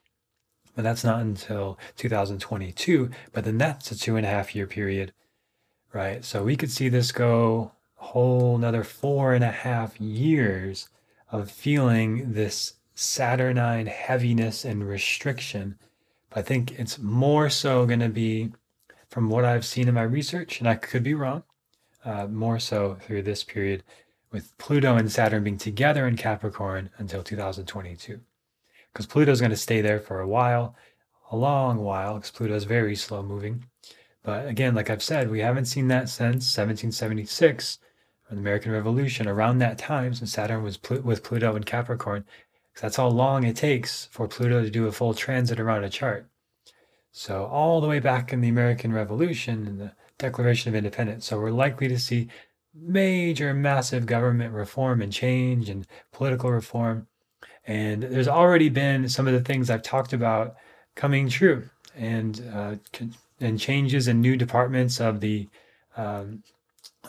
But 0.76 0.84
that's 0.84 1.04
not 1.04 1.22
until 1.22 1.80
2022. 1.96 3.10
But 3.32 3.46
then 3.46 3.58
that's 3.58 3.92
a 3.92 3.98
two 3.98 4.16
and 4.16 4.26
a 4.26 4.30
half 4.30 4.56
year 4.56 4.68
period, 4.68 5.14
right? 5.94 6.24
So 6.26 6.44
we 6.44 6.56
could 6.56 6.72
see 6.72 6.90
this 6.90 7.12
go 7.12 7.72
a 8.00 8.06
whole 8.06 8.56
another 8.56 8.84
four 8.84 9.34
and 9.34 9.44
a 9.44 9.52
half 9.52 10.00
years 10.00 10.90
of 11.32 11.52
feeling 11.52 12.34
this 12.34 12.74
Saturnine 13.00 13.86
heaviness 13.86 14.66
and 14.66 14.88
restriction 14.88 15.78
But 16.30 16.40
I 16.40 16.42
think 16.42 16.80
it's 16.80 16.98
more 16.98 17.48
so 17.48 17.86
going 17.86 18.00
to 18.00 18.10
be 18.10 18.54
from 19.10 19.30
what 19.30 19.46
I've 19.46 19.66
seen 19.66 19.88
in 19.88 19.94
my 19.94 20.02
research, 20.02 20.60
and 20.60 20.68
I 20.68 20.76
could 20.76 21.04
be 21.04 21.14
wrong, 21.14 21.44
uh, 22.06 22.28
more 22.28 22.60
so 22.60 22.96
through 23.02 23.24
this 23.24 23.44
period 23.44 23.84
with 24.32 24.58
Pluto 24.58 24.96
and 24.96 25.12
Saturn 25.12 25.44
being 25.44 25.58
together 25.58 26.08
in 26.08 26.16
Capricorn 26.18 26.90
until 26.98 27.24
2022. 27.24 28.20
Because 28.92 29.06
Pluto 29.06 29.32
is 29.32 29.40
going 29.40 29.52
to 29.52 29.58
stay 29.58 29.82
there 29.82 30.00
for 30.00 30.20
a 30.20 30.28
while, 30.28 30.76
a 31.32 31.38
long 31.38 31.80
while, 31.80 32.16
because 32.16 32.32
Pluto 32.32 32.56
is 32.56 32.64
very 32.64 32.96
slow 32.96 33.24
moving. 33.24 33.66
But 34.24 34.48
again, 34.48 34.76
like 34.76 34.90
I've 34.90 35.04
said, 35.04 35.32
we 35.32 35.40
haven't 35.40 35.66
seen 35.66 35.88
that 35.88 36.10
since 36.10 36.58
1776, 36.58 37.80
or 38.30 38.36
the 38.36 38.42
American 38.42 38.72
Revolution 38.72 39.28
around 39.28 39.60
that 39.60 39.78
time, 39.78 40.14
since 40.14 40.34
Saturn 40.34 40.64
was 40.64 40.78
Pl- 40.78 41.02
with 41.02 41.24
Pluto 41.24 41.56
in 41.56 41.64
Capricorn. 41.64 42.26
That's 42.82 42.98
how 42.98 43.08
long 43.08 43.44
it 43.44 43.56
takes 43.56 44.06
for 44.12 44.28
Pluto 44.28 44.62
to 44.62 44.70
do 44.70 44.88
a 44.88 44.92
full 44.92 45.14
transit 45.14 45.60
around 45.60 45.84
a 45.84 45.90
chart. 45.90 46.30
So, 47.12 47.46
all 47.46 47.82
the 47.82 47.88
way 47.88 48.00
back 48.00 48.32
in 48.32 48.42
the 48.42 48.50
American 48.50 48.94
Revolution 48.94 49.66
and 49.66 49.80
the 49.80 49.94
Declaration 50.18 50.70
of 50.70 50.76
Independence. 50.76 51.26
So, 51.26 51.40
we're 51.40 51.52
likely 51.52 51.88
to 51.88 52.00
see 52.00 52.28
major, 52.74 53.54
massive 53.54 54.06
government 54.06 54.54
reform 54.54 55.02
and 55.02 55.12
change 55.12 55.70
and 55.70 55.88
political 56.12 56.52
reform. 56.52 57.08
And 57.66 58.04
there's 58.04 58.28
already 58.28 58.70
been 58.70 59.10
some 59.10 59.28
of 59.28 59.34
the 59.34 59.42
things 59.42 59.70
I've 59.70 59.84
talked 59.84 60.14
about 60.14 60.56
coming 60.96 61.28
true 61.28 61.70
and, 61.96 62.42
uh, 62.54 62.76
and 63.40 63.60
changes 63.60 64.08
in 64.08 64.22
new 64.22 64.38
departments 64.38 65.02
of 65.02 65.20
the 65.20 65.48
um, 65.98 66.44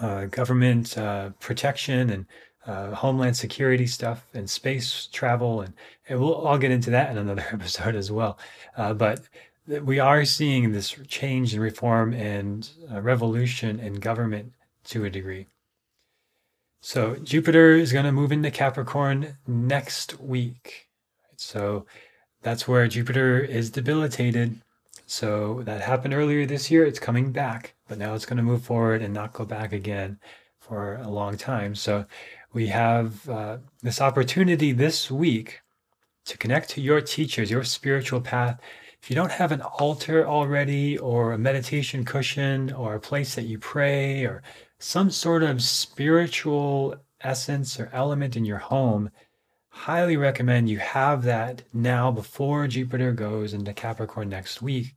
uh, 0.00 0.26
government 0.26 0.96
uh, 0.98 1.30
protection 1.40 2.10
and 2.10 2.26
uh, 2.66 2.94
homeland 2.94 3.36
security 3.36 3.86
stuff 3.86 4.26
and 4.34 4.48
space 4.48 5.08
travel, 5.10 5.62
and, 5.62 5.72
and 6.08 6.20
we'll 6.20 6.34
all 6.34 6.58
get 6.58 6.70
into 6.70 6.90
that 6.90 7.10
in 7.10 7.18
another 7.18 7.44
episode 7.52 7.94
as 7.94 8.12
well. 8.12 8.38
Uh, 8.76 8.92
but 8.92 9.20
we 9.68 9.98
are 9.98 10.24
seeing 10.24 10.72
this 10.72 10.96
change 11.08 11.52
and 11.52 11.62
reform 11.62 12.14
and 12.14 12.68
uh, 12.90 13.00
revolution 13.00 13.78
in 13.80 13.94
government 13.94 14.52
to 14.84 15.04
a 15.04 15.10
degree. 15.10 15.46
So 16.80 17.16
Jupiter 17.16 17.72
is 17.72 17.92
going 17.92 18.04
to 18.04 18.12
move 18.12 18.32
into 18.32 18.50
Capricorn 18.50 19.36
next 19.46 20.20
week. 20.20 20.88
So 21.36 21.86
that's 22.42 22.66
where 22.66 22.88
Jupiter 22.88 23.40
is 23.40 23.70
debilitated. 23.70 24.60
So 25.06 25.62
that 25.64 25.80
happened 25.80 26.14
earlier 26.14 26.46
this 26.46 26.70
year. 26.70 26.84
It's 26.84 26.98
coming 26.98 27.32
back, 27.32 27.74
but 27.88 27.98
now 27.98 28.14
it's 28.14 28.26
going 28.26 28.36
to 28.36 28.42
move 28.42 28.62
forward 28.62 29.02
and 29.02 29.12
not 29.12 29.32
go 29.32 29.44
back 29.44 29.72
again 29.72 30.18
for 30.60 30.96
a 30.96 31.08
long 31.08 31.36
time. 31.36 31.74
So 31.74 32.06
we 32.52 32.68
have 32.68 33.28
uh, 33.28 33.58
this 33.82 34.00
opportunity 34.00 34.72
this 34.72 35.10
week 35.10 35.60
to 36.26 36.38
connect 36.38 36.70
to 36.70 36.80
your 36.80 37.00
teachers, 37.00 37.50
your 37.50 37.64
spiritual 37.64 38.20
path. 38.20 38.60
If 39.02 39.10
you 39.10 39.16
don't 39.16 39.32
have 39.32 39.52
an 39.52 39.62
altar 39.62 40.26
already, 40.26 40.98
or 40.98 41.32
a 41.32 41.38
meditation 41.38 42.04
cushion, 42.04 42.72
or 42.72 42.94
a 42.94 43.00
place 43.00 43.34
that 43.36 43.44
you 43.44 43.58
pray, 43.58 44.24
or 44.24 44.42
some 44.78 45.10
sort 45.10 45.42
of 45.42 45.62
spiritual 45.62 46.96
essence 47.20 47.80
or 47.80 47.90
element 47.92 48.36
in 48.36 48.44
your 48.44 48.58
home, 48.58 49.10
highly 49.70 50.16
recommend 50.16 50.68
you 50.68 50.78
have 50.78 51.22
that 51.22 51.62
now 51.72 52.10
before 52.10 52.66
Jupiter 52.66 53.12
goes 53.12 53.54
into 53.54 53.72
Capricorn 53.72 54.28
next 54.28 54.60
week. 54.60 54.94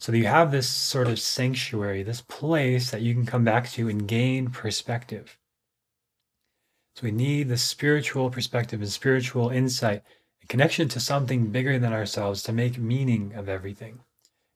So 0.00 0.12
that 0.12 0.18
you 0.18 0.26
have 0.26 0.52
this 0.52 0.68
sort 0.68 1.08
of 1.08 1.18
sanctuary, 1.18 2.04
this 2.04 2.20
place 2.20 2.90
that 2.90 3.02
you 3.02 3.14
can 3.14 3.26
come 3.26 3.44
back 3.44 3.68
to 3.70 3.88
and 3.88 4.06
gain 4.06 4.48
perspective. 4.50 5.36
So 6.94 7.04
we 7.04 7.10
need 7.10 7.48
the 7.48 7.56
spiritual 7.56 8.30
perspective 8.30 8.80
and 8.80 8.90
spiritual 8.90 9.50
insight, 9.50 10.02
connection 10.48 10.88
to 10.88 11.00
something 11.00 11.50
bigger 11.50 11.78
than 11.78 11.92
ourselves 11.92 12.42
to 12.42 12.52
make 12.52 12.78
meaning 12.78 13.34
of 13.34 13.48
everything. 13.48 14.00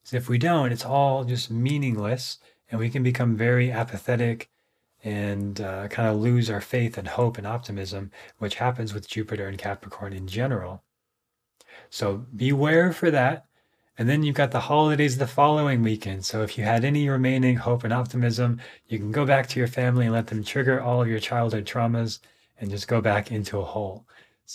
Because 0.03 0.15
if 0.15 0.29
we 0.29 0.39
don't, 0.39 0.73
it's 0.73 0.85
all 0.85 1.25
just 1.25 1.51
meaningless 1.51 2.39
and 2.71 2.81
we 2.81 2.91
can 2.91 3.03
become 3.03 3.37
very 3.37 3.71
apathetic 3.71 4.51
and 5.05 5.61
uh, 5.61 5.89
kind 5.89 6.09
of 6.09 6.17
lose 6.17 6.49
our 6.49 6.61
faith 6.61 6.97
and 6.97 7.09
hope 7.09 7.37
and 7.37 7.47
optimism, 7.47 8.11
which 8.39 8.57
happens 8.57 8.95
with 8.95 9.09
Jupiter 9.09 9.49
and 9.49 9.59
Capricorn 9.59 10.13
in 10.13 10.27
general. 10.27 10.83
So 11.91 12.27
beware 12.35 12.93
for 12.93 13.11
that. 13.11 13.47
And 13.99 14.09
then 14.09 14.23
you've 14.23 14.37
got 14.37 14.53
the 14.53 14.61
holidays 14.61 15.19
the 15.19 15.27
following 15.27 15.83
weekend. 15.83 16.25
So 16.25 16.43
if 16.43 16.57
you 16.57 16.65
had 16.65 16.85
any 16.85 17.09
remaining 17.09 17.57
hope 17.57 17.85
and 17.85 17.93
optimism, 17.93 18.61
you 18.89 18.99
can 18.99 19.13
go 19.13 19.27
back 19.27 19.49
to 19.49 19.59
your 19.59 19.69
family 19.69 20.07
and 20.07 20.15
let 20.15 20.29
them 20.29 20.43
trigger 20.43 20.81
all 20.81 21.03
of 21.03 21.09
your 21.09 21.21
childhood 21.21 21.67
traumas 21.67 22.21
and 22.59 22.71
just 22.71 22.89
go 22.89 23.01
back 23.01 23.31
into 23.31 23.59
a 23.59 23.65
hole. 23.65 24.07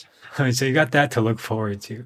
So, 0.36 0.52
so 0.52 0.66
you 0.66 0.74
got 0.74 0.92
that 0.92 1.12
to 1.12 1.22
look 1.22 1.40
forward 1.40 1.82
to. 1.82 2.06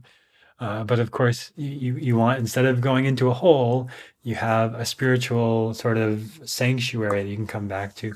Uh, 0.59 0.83
but 0.83 0.99
of 0.99 1.09
course, 1.09 1.51
you, 1.55 1.97
you 1.97 2.15
want, 2.15 2.39
instead 2.39 2.65
of 2.65 2.79
going 2.79 3.05
into 3.05 3.29
a 3.29 3.33
hole, 3.33 3.89
you 4.21 4.35
have 4.35 4.75
a 4.75 4.85
spiritual 4.85 5.73
sort 5.73 5.97
of 5.97 6.39
sanctuary 6.45 7.23
that 7.23 7.29
you 7.29 7.35
can 7.35 7.47
come 7.47 7.67
back 7.67 7.95
to. 7.95 8.15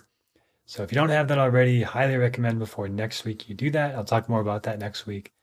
So 0.67 0.83
if 0.83 0.91
you 0.91 0.95
don't 0.95 1.09
have 1.09 1.27
that 1.29 1.39
already, 1.39 1.81
highly 1.81 2.17
recommend 2.17 2.59
before 2.59 2.87
next 2.87 3.25
week 3.25 3.49
you 3.49 3.55
do 3.55 3.71
that. 3.71 3.95
I'll 3.95 4.03
talk 4.03 4.29
more 4.29 4.41
about 4.41 4.63
that 4.63 4.79
next 4.79 5.07
week. 5.07 5.33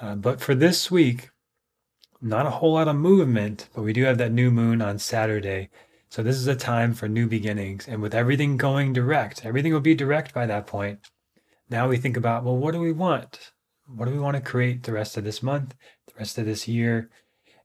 Uh, 0.00 0.16
but 0.16 0.40
for 0.40 0.56
this 0.56 0.90
week, 0.90 1.30
not 2.20 2.46
a 2.46 2.50
whole 2.50 2.72
lot 2.72 2.88
of 2.88 2.96
movement, 2.96 3.68
but 3.72 3.82
we 3.82 3.92
do 3.92 4.02
have 4.04 4.18
that 4.18 4.32
new 4.32 4.50
moon 4.50 4.82
on 4.82 4.98
Saturday. 4.98 5.70
So 6.08 6.24
this 6.24 6.36
is 6.36 6.48
a 6.48 6.56
time 6.56 6.92
for 6.92 7.08
new 7.08 7.28
beginnings. 7.28 7.86
And 7.86 8.02
with 8.02 8.14
everything 8.14 8.56
going 8.56 8.92
direct, 8.92 9.46
everything 9.46 9.72
will 9.72 9.80
be 9.80 9.94
direct 9.94 10.34
by 10.34 10.46
that 10.46 10.66
point. 10.66 11.00
Now 11.70 11.88
we 11.88 11.98
think 11.98 12.16
about, 12.16 12.42
well, 12.44 12.56
what 12.56 12.72
do 12.72 12.80
we 12.80 12.92
want? 12.92 13.51
What 13.86 14.06
do 14.06 14.12
we 14.12 14.18
want 14.18 14.36
to 14.36 14.42
create 14.42 14.82
the 14.82 14.92
rest 14.92 15.16
of 15.16 15.24
this 15.24 15.42
month, 15.42 15.74
the 16.06 16.12
rest 16.18 16.38
of 16.38 16.46
this 16.46 16.66
year? 16.68 17.10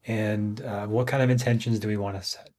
And 0.06 0.62
uh, 0.62 0.88
what 0.88 1.08
kind 1.08 1.22
of 1.22 1.30
intentions 1.30 1.80
do 1.80 1.88
we 1.88 1.98
want 1.98 2.18
to 2.18 2.24
set? 2.24 2.50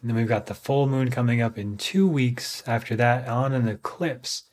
And 0.00 0.10
then 0.10 0.16
we've 0.16 0.28
got 0.28 0.46
the 0.46 0.54
full 0.54 0.86
moon 0.86 1.10
coming 1.10 1.40
up 1.40 1.56
in 1.56 1.76
two 1.76 2.06
weeks 2.06 2.62
after 2.66 2.96
that 2.96 3.28
on 3.28 3.52
an 3.52 3.68
eclipse. 3.68 4.44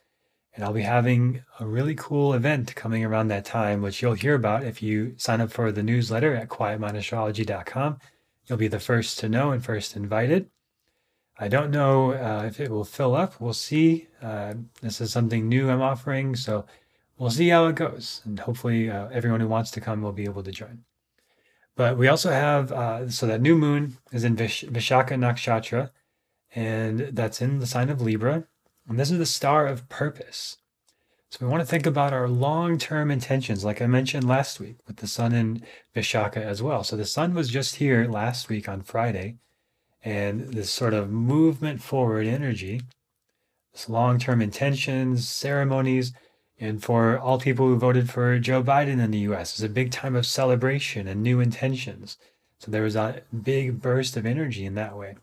And 0.55 0.63
I'll 0.63 0.73
be 0.73 0.83
having 0.83 1.43
a 1.59 1.65
really 1.65 1.95
cool 1.95 2.33
event 2.33 2.75
coming 2.75 3.03
around 3.03 3.27
that 3.29 3.43
time, 3.43 3.81
which 3.81 4.01
you'll 4.01 4.13
hear 4.13 4.35
about 4.35 4.63
if 4.63 4.83
you 4.83 5.15
sign 5.17 5.41
up 5.41 5.51
for 5.51 5.71
the 5.71 5.83
newsletter 5.83 6.35
at 6.35 6.49
quietmindastrology.com. 6.49 7.97
You'll 8.45 8.57
be 8.57 8.67
the 8.67 8.79
first 8.79 9.19
to 9.19 9.29
know 9.29 9.51
and 9.51 9.63
first 9.63 9.95
invited. 9.95 10.49
I 11.39 11.47
don't 11.47 11.71
know 11.71 12.13
uh, 12.13 12.43
if 12.45 12.59
it 12.59 12.69
will 12.69 12.83
fill 12.83 13.15
up. 13.15 13.41
We'll 13.41 13.53
see. 13.53 14.07
Uh, 14.21 14.53
this 14.81 15.01
is 15.01 15.11
something 15.11 15.49
new 15.49 15.69
I'm 15.69 15.81
offering, 15.81 16.35
so 16.35 16.65
we'll 17.17 17.29
see 17.29 17.49
how 17.49 17.67
it 17.67 17.75
goes. 17.75 18.21
And 18.25 18.39
hopefully, 18.39 18.89
uh, 18.89 19.07
everyone 19.09 19.39
who 19.39 19.47
wants 19.47 19.71
to 19.71 19.81
come 19.81 20.01
will 20.01 20.11
be 20.11 20.25
able 20.25 20.43
to 20.43 20.51
join. 20.51 20.83
But 21.75 21.97
we 21.97 22.07
also 22.07 22.29
have, 22.29 22.71
uh, 22.71 23.09
so 23.09 23.25
that 23.25 23.41
new 23.41 23.55
moon 23.55 23.97
is 24.11 24.23
in 24.23 24.35
Vish- 24.35 24.65
Vishaka 24.65 25.15
Nakshatra, 25.17 25.91
and 26.53 26.99
that's 26.99 27.41
in 27.41 27.59
the 27.59 27.65
sign 27.65 27.89
of 27.89 28.01
Libra. 28.01 28.45
And 28.87 28.99
this 28.99 29.09
is 29.09 29.17
the 29.17 29.25
star 29.25 29.65
of 29.65 29.89
purpose. 29.89 30.57
So 31.33 31.39
we 31.41 31.51
want 31.51 31.61
to 31.61 31.67
think 31.67 31.87
about 31.87 32.13
our 32.13 32.29
long 32.29 32.77
term 32.77 33.09
intentions, 33.09 33.65
like 33.65 33.81
I 33.81 33.87
mentioned 33.87 34.27
last 34.27 34.59
week 34.59 34.75
with 34.85 34.97
the 34.97 35.07
sun 35.07 35.33
in 35.33 35.63
Vishaka 35.95 36.37
as 36.37 36.61
well. 36.61 36.83
So 36.83 36.95
the 36.95 37.05
sun 37.05 37.33
was 37.33 37.49
just 37.49 37.77
here 37.77 38.07
last 38.07 38.49
week 38.49 38.69
on 38.69 38.83
Friday, 38.83 39.37
and 40.03 40.41
this 40.41 40.69
sort 40.69 40.93
of 40.93 41.09
movement 41.09 41.81
forward 41.81 42.27
energy, 42.27 42.81
this 43.71 43.89
long 43.89 44.19
term 44.19 44.43
intentions, 44.43 45.27
ceremonies, 45.27 46.13
and 46.63 46.83
for 46.83 47.19
all 47.19 47.39
people 47.39 47.67
who 47.67 47.77
voted 47.77 48.09
for 48.09 48.39
Joe 48.39 48.63
Biden 48.63 48.99
in 49.03 49.11
the 49.11 49.25
US, 49.29 49.53
it's 49.53 49.63
a 49.63 49.69
big 49.69 49.91
time 49.91 50.15
of 50.15 50.25
celebration 50.25 51.07
and 51.07 51.21
new 51.21 51.39
intentions. 51.39 52.17
So 52.59 52.71
there 52.71 52.83
was 52.83 52.95
a 52.95 53.21
big 53.51 53.81
burst 53.81 54.15
of 54.17 54.25
energy 54.25 54.65
in 54.65 54.75
that 54.75 54.97
way 54.97 55.15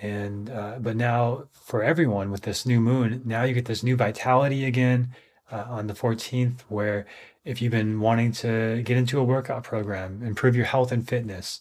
and 0.00 0.50
uh, 0.50 0.76
but 0.80 0.96
now 0.96 1.44
for 1.52 1.82
everyone 1.82 2.30
with 2.30 2.42
this 2.42 2.64
new 2.64 2.80
moon 2.80 3.22
now 3.24 3.42
you 3.42 3.54
get 3.54 3.66
this 3.66 3.82
new 3.82 3.96
vitality 3.96 4.64
again 4.64 5.10
uh, 5.52 5.64
on 5.68 5.86
the 5.86 5.94
14th 5.94 6.60
where 6.68 7.06
if 7.44 7.60
you've 7.60 7.72
been 7.72 8.00
wanting 8.00 8.32
to 8.32 8.82
get 8.82 8.96
into 8.96 9.18
a 9.18 9.24
workout 9.24 9.62
program 9.62 10.22
improve 10.24 10.56
your 10.56 10.64
health 10.64 10.90
and 10.90 11.06
fitness 11.06 11.60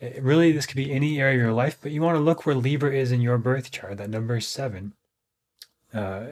it, 0.00 0.22
really 0.22 0.52
this 0.52 0.66
could 0.66 0.76
be 0.76 0.92
any 0.92 1.20
area 1.20 1.36
of 1.36 1.40
your 1.40 1.52
life 1.52 1.78
but 1.80 1.90
you 1.90 2.02
want 2.02 2.16
to 2.16 2.20
look 2.20 2.44
where 2.44 2.54
libra 2.54 2.92
is 2.92 3.10
in 3.10 3.20
your 3.20 3.38
birth 3.38 3.70
chart 3.70 3.96
that 3.96 4.10
number 4.10 4.38
seven 4.40 4.92
uh, 5.94 6.24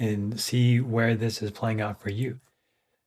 and 0.00 0.40
see 0.40 0.80
where 0.80 1.14
this 1.14 1.40
is 1.40 1.52
playing 1.52 1.80
out 1.80 2.00
for 2.00 2.10
you 2.10 2.40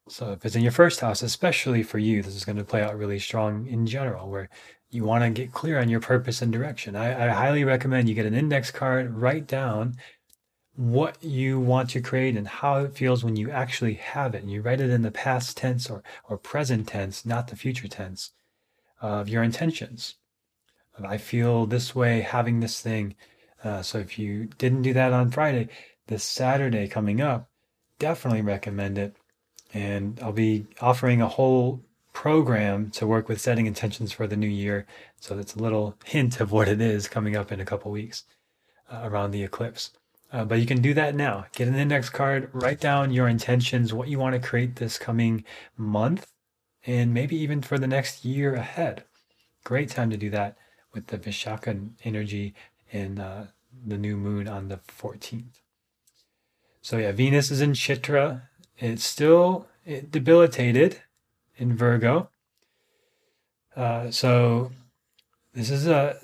so 0.07 0.31
if 0.31 0.45
it's 0.45 0.55
in 0.55 0.63
your 0.63 0.71
first 0.71 1.01
house 1.01 1.21
especially 1.21 1.83
for 1.83 1.97
you 1.97 2.23
this 2.23 2.35
is 2.35 2.45
going 2.45 2.57
to 2.57 2.63
play 2.63 2.81
out 2.81 2.97
really 2.97 3.19
strong 3.19 3.67
in 3.67 3.85
general 3.85 4.29
where 4.29 4.49
you 4.93 5.03
want 5.03 5.23
to 5.23 5.29
get 5.29 5.51
clear 5.51 5.79
on 5.79 5.89
your 5.89 5.99
purpose 5.99 6.41
and 6.41 6.53
direction. 6.53 6.95
I, 6.95 7.25
I, 7.25 7.29
highly 7.29 7.63
recommend 7.63 8.07
you 8.07 8.15
get 8.15 8.27
an 8.27 8.35
index 8.35 8.69
card, 8.69 9.15
write 9.15 9.47
down 9.47 9.95
what 10.75 11.23
you 11.23 11.59
want 11.59 11.89
to 11.91 12.01
create 12.01 12.37
and 12.37 12.47
how 12.47 12.77
it 12.83 12.95
feels 12.95 13.23
when 13.23 13.35
you 13.35 13.49
actually 13.49 13.95
have 13.95 14.35
it. 14.35 14.43
And 14.43 14.51
you 14.51 14.61
write 14.61 14.81
it 14.81 14.91
in 14.91 15.01
the 15.01 15.11
past 15.11 15.57
tense 15.57 15.89
or, 15.89 16.03
or 16.29 16.37
present 16.37 16.87
tense, 16.87 17.25
not 17.25 17.47
the 17.47 17.55
future 17.55 17.87
tense 17.87 18.31
of 19.01 19.27
your 19.27 19.43
intentions. 19.43 20.15
I 21.03 21.17
feel 21.17 21.65
this 21.65 21.95
way 21.95 22.21
having 22.21 22.59
this 22.59 22.79
thing. 22.79 23.15
Uh, 23.63 23.81
so 23.81 23.97
if 23.97 24.19
you 24.19 24.45
didn't 24.57 24.83
do 24.83 24.93
that 24.93 25.11
on 25.11 25.31
Friday, 25.31 25.69
this 26.07 26.23
Saturday 26.23 26.87
coming 26.87 27.21
up, 27.21 27.49
definitely 27.99 28.41
recommend 28.41 28.97
it. 28.97 29.15
And 29.73 30.19
I'll 30.21 30.31
be 30.31 30.67
offering 30.81 31.21
a 31.21 31.27
whole 31.27 31.81
program 32.13 32.91
to 32.91 33.07
work 33.07 33.27
with 33.27 33.41
setting 33.41 33.65
intentions 33.65 34.11
for 34.11 34.27
the 34.27 34.37
new 34.37 34.47
year. 34.47 34.85
So 35.19 35.35
that's 35.35 35.55
a 35.55 35.61
little 35.61 35.95
hint 36.05 36.39
of 36.39 36.51
what 36.51 36.67
it 36.67 36.79
is 36.79 37.07
coming 37.07 37.35
up 37.35 37.51
in 37.51 37.59
a 37.59 37.65
couple 37.65 37.91
weeks 37.91 38.23
uh, 38.91 39.01
around 39.03 39.31
the 39.31 39.43
eclipse. 39.43 39.91
Uh, 40.31 40.45
but 40.45 40.59
you 40.59 40.65
can 40.65 40.81
do 40.81 40.93
that 40.95 41.15
now. 41.15 41.45
Get 41.55 41.67
an 41.67 41.75
index 41.75 42.09
card, 42.09 42.49
write 42.53 42.79
down 42.79 43.11
your 43.11 43.27
intentions, 43.27 43.93
what 43.93 44.07
you 44.07 44.17
want 44.17 44.33
to 44.33 44.47
create 44.47 44.77
this 44.77 44.97
coming 44.97 45.43
month, 45.77 46.31
and 46.85 47.13
maybe 47.13 47.35
even 47.35 47.61
for 47.61 47.77
the 47.77 47.87
next 47.87 48.25
year 48.25 48.55
ahead. 48.55 49.03
Great 49.63 49.89
time 49.89 50.09
to 50.09 50.17
do 50.17 50.29
that 50.31 50.57
with 50.93 51.07
the 51.07 51.17
Vishaka 51.17 51.89
energy 52.03 52.55
in 52.91 53.19
uh, 53.19 53.47
the 53.85 53.97
new 53.97 54.17
moon 54.17 54.47
on 54.47 54.67
the 54.67 54.77
14th. 54.77 55.62
So 56.83 56.97
yeah, 56.97 57.13
Venus 57.13 57.49
is 57.49 57.61
in 57.61 57.71
Chitra. 57.71 58.41
It's 58.77 59.05
still 59.05 59.67
debilitated 59.85 61.01
in 61.55 61.77
Virgo. 61.77 62.29
Uh, 63.73 64.11
so 64.11 64.71
this 65.53 65.69
is 65.69 65.87
a 65.87 66.17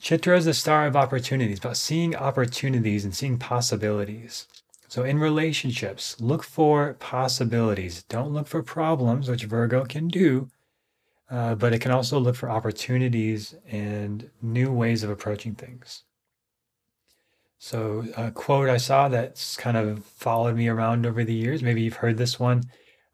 Chitra 0.00 0.36
is 0.36 0.44
the 0.44 0.54
star 0.54 0.86
of 0.86 0.94
opportunities, 0.94 1.58
about 1.58 1.76
seeing 1.76 2.14
opportunities 2.14 3.04
and 3.04 3.16
seeing 3.16 3.36
possibilities. 3.36 4.46
So 4.86 5.02
in 5.02 5.18
relationships, 5.18 6.20
look 6.20 6.44
for 6.44 6.94
possibilities. 6.94 8.04
Don't 8.04 8.32
look 8.32 8.46
for 8.46 8.62
problems, 8.62 9.28
which 9.28 9.42
Virgo 9.44 9.84
can 9.84 10.06
do, 10.06 10.48
uh, 11.28 11.56
but 11.56 11.72
it 11.72 11.80
can 11.80 11.90
also 11.90 12.20
look 12.20 12.36
for 12.36 12.48
opportunities 12.48 13.56
and 13.68 14.30
new 14.40 14.70
ways 14.70 15.02
of 15.02 15.10
approaching 15.10 15.56
things. 15.56 16.04
So, 17.58 18.06
a 18.16 18.30
quote 18.30 18.68
I 18.68 18.76
saw 18.76 19.08
that's 19.08 19.56
kind 19.56 19.76
of 19.76 20.04
followed 20.04 20.56
me 20.56 20.68
around 20.68 21.06
over 21.06 21.24
the 21.24 21.34
years, 21.34 21.62
maybe 21.62 21.82
you've 21.82 21.96
heard 21.96 22.18
this 22.18 22.38
one. 22.38 22.64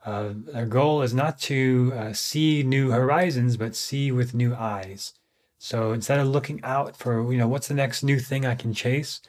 Uh, 0.05 0.35
our 0.55 0.67
goal 0.67 1.03
is 1.03 1.15
not 1.15 1.39
to 1.39 1.93
uh, 1.95 2.13
see 2.13 2.63
new 2.65 2.91
horizons, 2.91 3.57
but 3.57 3.77
see 3.77 4.11
with 4.11 4.35
new 4.35 4.55
eyes. 4.55 5.15
So 5.59 5.93
instead 5.93 6.19
of 6.19 6.27
looking 6.27 6.61
out 6.65 6.97
for, 6.97 7.33
you 7.33 7.39
know, 7.39 7.47
what's 7.47 7.69
the 7.69 7.75
next 7.75 8.03
new 8.03 8.19
thing 8.19 8.45
I 8.45 8.57
can 8.57 8.75
chase, 8.75 9.21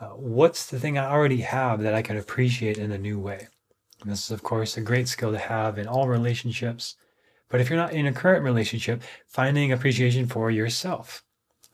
uh, 0.00 0.08
what's 0.08 0.66
the 0.66 0.80
thing 0.80 0.98
I 0.98 1.08
already 1.08 1.42
have 1.42 1.80
that 1.82 1.94
I 1.94 2.02
can 2.02 2.16
appreciate 2.16 2.76
in 2.76 2.90
a 2.90 2.98
new 2.98 3.20
way? 3.20 3.46
And 4.02 4.10
this 4.10 4.24
is, 4.24 4.30
of 4.32 4.42
course, 4.42 4.76
a 4.76 4.80
great 4.80 5.08
skill 5.08 5.30
to 5.30 5.38
have 5.38 5.78
in 5.78 5.86
all 5.86 6.08
relationships. 6.08 6.96
But 7.48 7.60
if 7.60 7.70
you're 7.70 7.78
not 7.78 7.92
in 7.92 8.06
a 8.06 8.12
current 8.12 8.44
relationship, 8.44 9.02
finding 9.28 9.70
appreciation 9.70 10.26
for 10.26 10.50
yourself. 10.50 11.22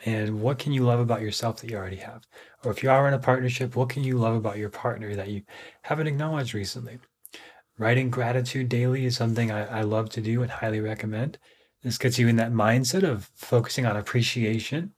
And 0.04 0.40
what 0.40 0.58
can 0.58 0.72
you 0.72 0.82
love 0.84 0.98
about 0.98 1.20
yourself 1.20 1.60
that 1.60 1.70
you 1.70 1.76
already 1.76 1.96
have? 1.96 2.22
Or 2.64 2.72
if 2.72 2.82
you 2.82 2.90
are 2.90 3.06
in 3.06 3.14
a 3.14 3.18
partnership, 3.18 3.76
what 3.76 3.88
can 3.88 4.02
you 4.02 4.18
love 4.18 4.34
about 4.34 4.58
your 4.58 4.68
partner 4.68 5.14
that 5.14 5.28
you 5.28 5.42
haven't 5.82 6.08
acknowledged 6.08 6.54
recently? 6.54 6.98
Writing 7.78 8.10
gratitude 8.10 8.68
daily 8.68 9.04
is 9.04 9.16
something 9.16 9.50
I, 9.50 9.78
I 9.78 9.82
love 9.82 10.10
to 10.10 10.20
do 10.20 10.42
and 10.42 10.50
highly 10.50 10.80
recommend. 10.80 11.38
This 11.82 11.98
gets 11.98 12.18
you 12.18 12.28
in 12.28 12.36
that 12.36 12.52
mindset 12.52 13.02
of 13.02 13.30
focusing 13.34 13.86
on 13.86 13.96
appreciation. 13.96 14.92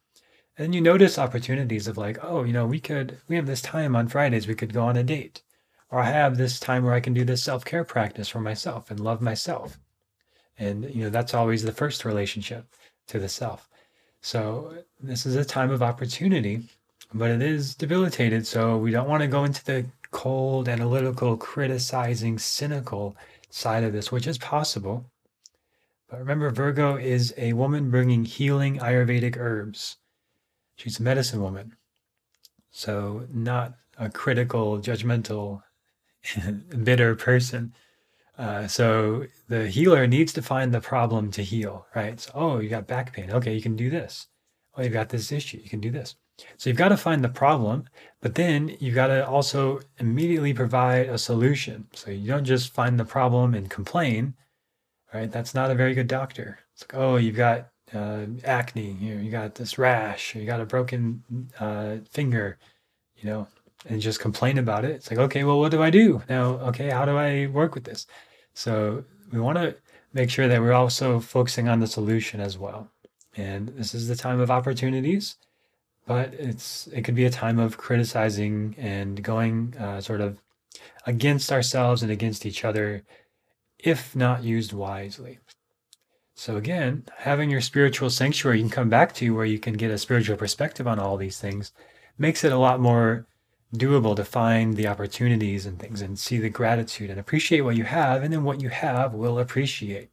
And 0.57 0.75
you 0.75 0.81
notice 0.81 1.19
opportunities 1.19 1.89
of 1.89 1.99
like, 1.99 2.19
oh, 2.23 2.45
you 2.45 2.53
know, 2.53 2.67
we 2.67 2.81
could, 2.81 3.19
we 3.29 3.37
have 3.37 3.47
this 3.47 3.63
time 3.63 3.97
on 3.97 4.09
Fridays, 4.09 4.47
we 4.47 4.55
could 4.55 4.73
go 4.73 4.85
on 4.85 4.97
a 4.97 5.03
date. 5.03 5.43
Or 5.91 6.01
I 6.01 6.11
have 6.11 6.37
this 6.37 6.59
time 6.59 6.85
where 6.85 6.95
I 6.95 7.01
can 7.01 7.13
do 7.13 7.25
this 7.25 7.43
self 7.43 7.65
care 7.65 7.85
practice 7.85 8.29
for 8.29 8.41
myself 8.41 8.91
and 8.91 9.01
love 9.01 9.21
myself. 9.21 9.79
And, 10.59 10.85
you 10.95 11.05
know, 11.05 11.11
that's 11.11 11.35
always 11.35 11.63
the 11.63 11.73
first 11.73 12.05
relationship 12.05 12.67
to 13.09 13.19
the 13.19 13.29
self. 13.29 13.69
So 14.25 14.73
this 15.03 15.27
is 15.27 15.37
a 15.37 15.45
time 15.45 15.71
of 15.71 15.83
opportunity, 15.83 16.63
but 17.13 17.31
it 17.31 17.43
is 17.43 17.75
debilitated. 17.75 18.47
So 18.47 18.79
we 18.79 18.91
don't 18.91 19.07
want 19.07 19.21
to 19.21 19.27
go 19.27 19.45
into 19.45 19.63
the 19.63 19.85
cold, 20.13 20.67
analytical, 20.67 21.37
criticizing, 21.37 22.39
cynical 22.39 23.19
side 23.51 23.85
of 23.85 23.93
this, 23.93 24.11
which 24.11 24.27
is 24.27 24.39
possible. 24.39 25.05
But 26.09 26.21
remember, 26.21 26.49
Virgo 26.49 26.97
is 26.97 27.35
a 27.37 27.53
woman 27.53 27.91
bringing 27.91 28.25
healing 28.25 28.79
Ayurvedic 28.79 29.37
herbs. 29.37 29.99
She's 30.77 30.99
a 30.99 31.03
medicine 31.03 31.43
woman. 31.43 31.77
So, 32.71 33.27
not 33.31 33.75
a 33.99 34.09
critical, 34.09 34.79
judgmental, 34.79 35.63
bitter 36.83 37.15
person. 37.15 37.75
Uh, 38.37 38.67
so 38.67 39.27
the 39.49 39.69
healer 39.69 40.07
needs 40.07 40.33
to 40.33 40.43
find 40.43 40.75
the 40.75 40.81
problem 40.81 41.31
to 41.31 41.43
heal, 41.43 41.87
right? 41.95 42.19
So, 42.21 42.31
oh, 42.35 42.59
you 42.59 42.69
got 42.69 42.87
back 42.87 43.13
pain. 43.13 43.31
Okay, 43.31 43.55
you 43.55 43.63
can 43.63 43.77
do 43.77 43.91
this. 43.91 44.27
Oh, 44.77 44.83
you've 44.83 44.93
got 44.93 45.11
this 45.11 45.31
issue. 45.31 45.61
You 45.63 45.69
can 45.69 45.81
do 45.81 45.91
this. 45.91 46.17
So 46.57 46.69
you've 46.69 46.77
got 46.77 46.89
to 46.89 46.97
find 46.97 47.23
the 47.23 47.29
problem, 47.29 47.85
but 48.21 48.35
then 48.35 48.77
you've 48.81 48.97
got 48.97 49.07
to 49.07 49.27
also 49.27 49.81
immediately 49.99 50.53
provide 50.53 51.09
a 51.09 51.19
solution. 51.19 51.87
So 51.93 52.11
you 52.11 52.27
don't 52.27 52.45
just 52.45 52.73
find 52.73 52.99
the 52.99 53.05
problem 53.05 53.55
and 53.55 53.71
complain, 53.71 54.35
right? 55.13 55.31
That's 55.31 55.55
not 55.55 55.71
a 55.71 55.77
very 55.77 55.95
good 55.95 56.09
doctor. 56.09 56.59
It's 56.73 56.83
like, 56.83 56.95
oh, 57.01 57.17
you've 57.17 57.37
got 57.37 57.69
uh, 57.95 58.27
acne, 58.45 58.97
you, 59.01 59.15
know, 59.15 59.23
you 59.23 59.31
got 59.31 59.55
this 59.55 59.79
rash, 59.79 60.35
you 60.35 60.45
got 60.45 60.61
a 60.61 60.67
broken 60.67 61.23
uh, 61.61 61.99
finger, 62.11 62.59
you 63.17 63.31
know, 63.31 63.47
and 63.87 64.01
just 64.01 64.21
complain 64.21 64.59
about 64.59 64.85
it. 64.85 64.93
It's 64.93 65.11
like, 65.11 65.21
okay, 65.21 65.45
well, 65.45 65.61
what 65.61 65.71
do 65.71 65.83
I 65.83 65.91
do 65.91 66.23
now? 66.29 66.59
Okay, 66.69 66.91
how 66.91 67.05
do 67.05 67.17
I 67.17 67.47
work 67.47 67.75
with 67.75 67.85
this? 67.85 68.07
So 68.55 69.05
we 69.33 69.41
want 69.41 69.59
to 69.59 69.77
make 70.13 70.31
sure 70.31 70.49
that 70.49 70.61
we're 70.61 70.73
also 70.73 71.21
focusing 71.21 71.69
on 71.69 71.81
the 71.81 71.87
solution 71.87 72.41
as 72.41 72.57
well. 72.57 72.91
And 73.37 73.69
this 73.69 73.95
is 73.95 74.09
the 74.09 74.17
time 74.17 74.41
of 74.41 74.51
opportunities, 74.51 75.37
but 76.07 76.33
it's 76.35 76.87
it 76.89 77.03
could 77.03 77.17
be 77.17 77.25
a 77.25 77.31
time 77.31 77.59
of 77.59 77.77
criticizing 77.77 78.77
and 78.79 79.23
going 79.23 79.75
uh, 79.79 80.01
sort 80.01 80.21
of 80.21 80.39
against 81.07 81.53
ourselves 81.53 82.03
and 82.03 82.13
against 82.13 82.47
each 82.47 82.65
other, 82.65 83.03
if 83.79 84.15
not 84.15 84.45
used 84.45 84.73
wisely. 84.73 85.41
So 86.37 86.57
again, 86.57 87.05
having 87.19 87.51
your 87.51 87.61
spiritual 87.61 88.11
sanctuary 88.11 88.59
you 88.59 88.65
can 88.65 88.71
come 88.71 88.89
back 88.89 89.15
to 89.15 89.35
where 89.35 89.45
you 89.45 89.59
can 89.59 89.75
get 89.75 89.91
a 89.91 89.99
spiritual 89.99 90.37
perspective 90.37 90.87
on 90.87 90.99
all 90.99 91.17
these 91.17 91.41
things 91.41 91.73
makes 92.19 92.45
it 92.45 92.53
a 92.53 92.59
lot 92.59 92.81
more 92.81 93.27
doable 93.75 94.17
to 94.17 94.25
find 94.25 94.77
the 94.77 94.87
opportunities 94.87 95.67
and 95.67 95.79
things 95.79 96.01
and 96.01 96.19
see 96.19 96.39
the 96.39 96.49
gratitude 96.49 97.11
and 97.11 97.21
appreciate 97.21 97.61
what 97.61 97.77
you 97.77 97.85
have, 97.85 98.23
and 98.23 98.33
then 98.33 98.45
what 98.45 98.61
you 98.61 98.69
have 98.69 99.15
will 99.15 99.39
appreciate. 99.39 100.11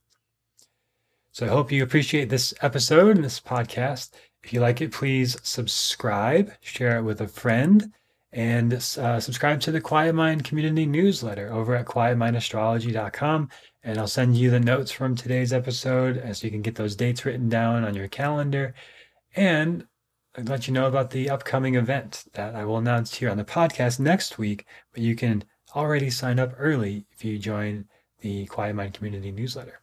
So 1.31 1.45
I 1.45 1.49
hope 1.49 1.71
you 1.71 1.81
appreciate 1.81 2.29
this 2.29 2.53
episode 2.61 3.15
and 3.15 3.23
this 3.23 3.39
podcast. 3.39 4.11
If 4.43 4.51
you 4.51 4.59
like 4.59 4.81
it, 4.81 4.91
please 4.91 5.37
subscribe, 5.43 6.51
share 6.61 6.97
it 6.97 7.03
with 7.03 7.21
a 7.21 7.27
friend, 7.27 7.93
and 8.33 8.73
uh, 8.73 9.19
subscribe 9.19 9.61
to 9.61 9.71
the 9.71 9.81
Quietmind 9.81 10.43
Community 10.43 10.85
newsletter 10.85 11.51
over 11.51 11.75
at 11.75 11.85
quietmindastrology.com. 11.85 13.49
And 13.83 13.97
I'll 13.97 14.07
send 14.07 14.37
you 14.37 14.49
the 14.49 14.59
notes 14.59 14.91
from 14.91 15.15
today's 15.15 15.53
episode 15.53 16.21
so 16.35 16.45
you 16.45 16.51
can 16.51 16.61
get 16.61 16.75
those 16.75 16.95
dates 16.95 17.25
written 17.25 17.49
down 17.49 17.83
on 17.83 17.95
your 17.95 18.07
calendar. 18.07 18.73
And 19.35 19.87
I'd 20.35 20.47
let 20.47 20.65
you 20.67 20.73
know 20.73 20.87
about 20.87 21.09
the 21.09 21.29
upcoming 21.29 21.75
event 21.75 22.23
that 22.33 22.55
I 22.55 22.63
will 22.63 22.77
announce 22.77 23.15
here 23.15 23.29
on 23.29 23.37
the 23.37 23.43
podcast 23.43 23.99
next 23.99 24.37
week, 24.37 24.65
but 24.93 25.03
you 25.03 25.15
can 25.15 25.43
already 25.75 26.09
sign 26.09 26.39
up 26.39 26.53
early 26.57 27.05
if 27.11 27.25
you 27.25 27.37
join 27.37 27.85
the 28.21 28.47
Quietmind 28.47 28.93
Community 28.93 29.31
newsletter. 29.31 29.81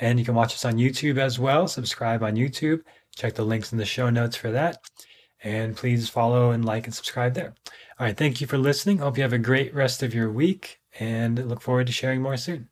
And 0.00 0.18
you 0.18 0.24
can 0.24 0.34
watch 0.34 0.54
us 0.54 0.64
on 0.64 0.74
YouTube 0.74 1.18
as 1.18 1.38
well. 1.38 1.68
Subscribe 1.68 2.22
on 2.22 2.34
YouTube. 2.34 2.80
Check 3.14 3.34
the 3.34 3.44
links 3.44 3.72
in 3.72 3.78
the 3.78 3.84
show 3.84 4.08
notes 4.08 4.36
for 4.36 4.50
that. 4.50 4.78
And 5.44 5.76
please 5.76 6.08
follow 6.08 6.52
and 6.52 6.64
like 6.64 6.86
and 6.86 6.94
subscribe 6.94 7.34
there. 7.34 7.54
All 7.98 8.06
right. 8.06 8.16
Thank 8.16 8.40
you 8.40 8.46
for 8.46 8.58
listening. 8.58 8.98
Hope 8.98 9.16
you 9.18 9.22
have 9.22 9.32
a 9.32 9.38
great 9.38 9.74
rest 9.74 10.02
of 10.02 10.14
your 10.14 10.30
week 10.30 10.80
and 10.98 11.46
look 11.48 11.60
forward 11.60 11.88
to 11.88 11.92
sharing 11.92 12.22
more 12.22 12.36
soon. 12.36 12.71